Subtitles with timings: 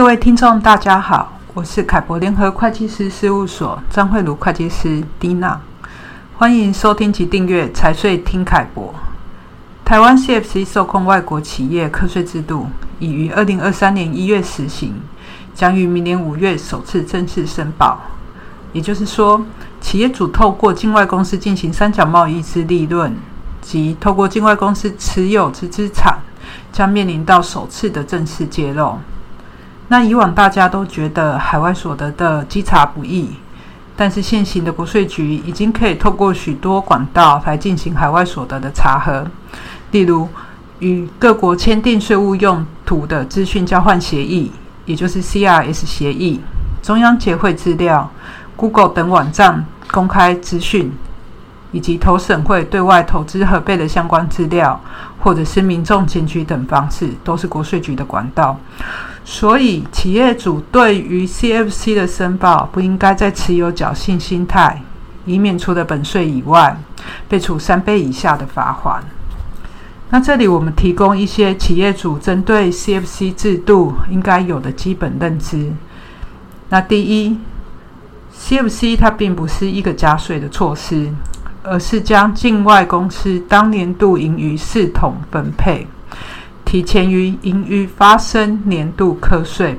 [0.00, 5.60] 各位听众，大家好，我是凯博联合会计师事务所张惠如会计师蒂娜，
[6.38, 8.94] 欢迎收听及订阅财税听凯博。
[9.84, 12.66] 台湾 CFC 受控外国企业课税制度
[12.98, 14.94] 已于二零二三年一月实行，
[15.54, 18.00] 将于明年五月首次正式申报。
[18.72, 19.44] 也就是说，
[19.82, 23.14] 企业主透过境外公司进行三角贸易之利润，
[23.60, 26.18] 及透过境外公司持有之资产，
[26.72, 28.98] 将面临到首次的正式揭露。
[29.92, 33.28] 那以往大家都觉得海外所得的稽查不易，
[33.96, 39.26] 但是现行的国税局已经可以透过许多管道来进行海外所得的查核，
[39.90, 40.28] 例如
[40.78, 44.52] 与各国签订税务用途的资讯交换协议，
[44.84, 46.40] 也就是 CRS 协议，
[46.80, 48.08] 中央结汇资料、
[48.54, 50.92] Google 等网站公开资讯，
[51.72, 54.80] 以及投审会对外投资核备的相关资料，
[55.20, 58.58] 或者是民众检举等方式，都是国税局的管道。
[59.24, 64.82] 所以，企业主对于 CFC 的申报，不应该再持有侥幸心态，
[65.26, 66.76] 以免除了本税以外，
[67.28, 69.02] 被处三倍以下的罚款。
[70.08, 75.72] 那这里我们提供一些企业主针对 CFC 制度应该有的基本认知。
[76.70, 77.38] 那第一
[78.36, 81.12] ，CFC 它并不是一个加税的措施，
[81.62, 85.86] 而是将境外公司当年度盈余视同分配。
[86.64, 89.78] 提前于盈余发生年度课税，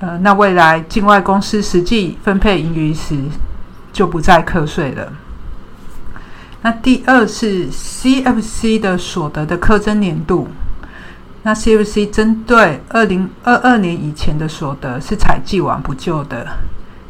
[0.00, 3.16] 呃，那未来境外公司实际分配盈余时，
[3.94, 5.10] 就不再课税了。
[6.60, 10.48] 那第二是 CFC 的所得的课征年度，
[11.42, 16.46] 那 CFC 针对二零二二年以前的所得是采既往不咎的，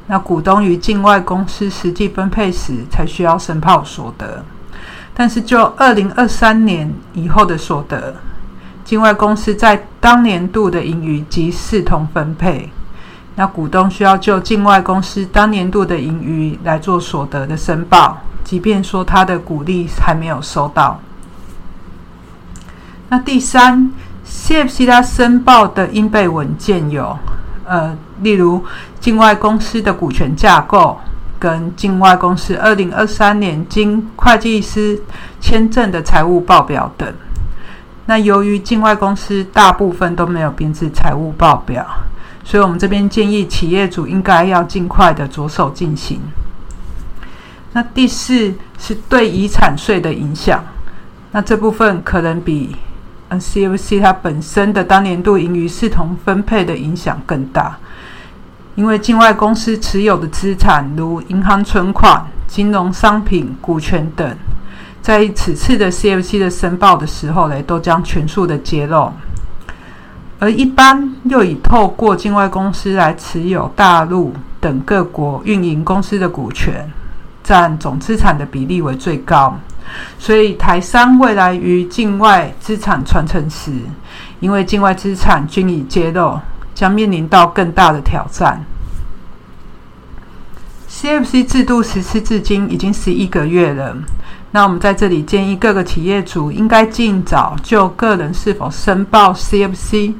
[0.09, 4.45] 那股东与境外公司实际分配时才需要申报所得，
[5.13, 8.15] 但是就二零二三年以后的所得。
[8.85, 12.71] 境外公司在当年度的盈余即视同分配，
[13.35, 21.01] 那股东需要就境外公司当年度的盈余来做所得的申报，即便说他的股利还没有收到。
[23.09, 23.93] 那第三
[24.25, 27.19] ，CFC 它申报的应备文件有，
[27.67, 28.65] 呃，例如
[29.01, 30.99] 境外公司的股权架构
[31.39, 35.01] 跟境外公司二零二三年经会计师
[35.41, 37.13] 签证的财务报表等。
[38.07, 41.85] 那由于境外公司大部分都没有编制财务报表，
[42.45, 46.21] 所以我们这边建议企业主应该要尽快的着手进行。
[47.73, 50.65] 那第四是对遗产税的影响，
[51.33, 52.77] 那这部分可能比
[53.31, 57.77] CFC 它本身的当年度盈余视同分配的影响更大，
[58.75, 64.37] 因为境外公司持有的资产如银行存款、金融商品、股权等。
[65.03, 69.13] 在此次的 CFC 的申报的时候呢，都将全数的揭露，
[70.39, 76.91] 而一般又以透过境外公司来持有大陆等各国运营公司的股权，
[77.45, 79.57] 占总资产的比例为最高，
[80.19, 83.73] 所以台商未来于境外资产传承时，
[84.41, 86.41] 因为境外资产均已揭露，
[86.75, 88.65] 将面临到更大的挑战。
[90.89, 93.97] CFC 制度实施至今已经十一个月了。
[94.53, 100.15] 那我们在这里建议各个企业主应该尽早就个人是否申报 CFC、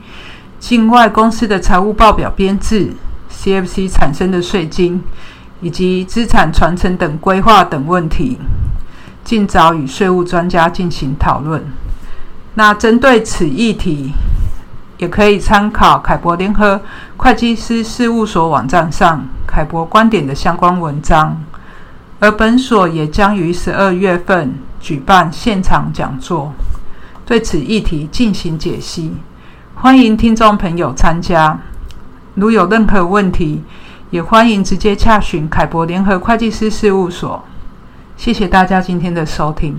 [0.61, 2.93] 境外公司的财务报表编制、
[3.33, 5.03] CFC 产生的税金
[5.63, 8.37] 以及资产传承等规划等问题，
[9.27, 11.61] 尽早与税务专家进行讨论。
[12.55, 14.13] 那针对此议题，
[14.99, 16.81] 也可以参考凯博联合
[17.17, 21.43] 会计师事务所网站上凯博观点的相关文章。
[22.21, 26.53] 而本所也将于十二月份举办现场讲座，
[27.27, 29.13] 对此议题进行解析，
[29.75, 31.59] 欢迎听众朋友参加。
[32.35, 33.65] 如有任何问题，
[34.11, 37.45] 也欢迎直接洽询凯博联合会计师事务所。
[38.17, 39.77] 谢谢大家今天的收听。